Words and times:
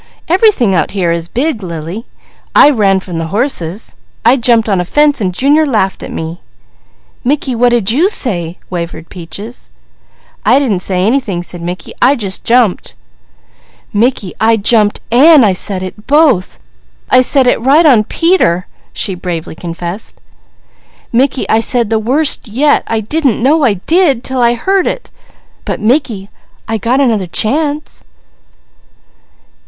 Everything 0.27 0.73
out 0.73 0.93
here 0.97 1.11
is 1.11 1.27
big, 1.27 1.61
Lily. 1.61 2.07
I 2.55 2.71
ran 2.71 3.01
from 3.01 3.19
the 3.19 3.27
horses. 3.27 3.95
I 4.25 4.35
jumped 4.35 4.67
on 4.67 4.81
a 4.81 4.83
fence, 4.83 5.21
and 5.21 5.31
Junior 5.31 5.63
laughed 5.63 6.01
at 6.01 6.11
me." 6.11 6.41
"Mickey, 7.23 7.53
what 7.53 7.69
did 7.69 7.91
you 7.91 8.09
say?" 8.09 8.57
wavered 8.71 9.09
Peaches. 9.09 9.69
"I 10.43 10.57
didn't 10.57 10.79
say 10.79 11.05
anything," 11.05 11.43
said 11.43 11.61
Mickey. 11.61 11.93
"I 12.01 12.15
just 12.15 12.43
jumped." 12.43 12.95
"Mickey, 13.93 14.33
I 14.39 14.57
jumped, 14.57 15.01
an' 15.11 15.43
I 15.43 15.53
said 15.53 15.83
it, 15.83 16.07
both. 16.07 16.57
I 17.11 17.21
said 17.21 17.45
it 17.45 17.61
right 17.61 17.85
on 17.85 18.03
Peter," 18.03 18.65
she 18.93 19.13
bravely 19.13 19.53
confessed. 19.53 20.19
"Mickey, 21.13 21.47
I 21.47 21.59
said 21.59 21.91
the 21.91 21.99
worst 21.99 22.47
yet! 22.47 22.83
I 22.87 23.01
didn't 23.01 23.43
know 23.43 23.63
I 23.63 23.75
did, 23.75 24.23
'til 24.23 24.41
I 24.41 24.55
heard 24.55 24.87
it! 24.87 25.11
But 25.63 25.79
Mickey, 25.79 26.29
I 26.67 26.79
got 26.79 26.99
another 26.99 27.27
chance!" 27.27 28.03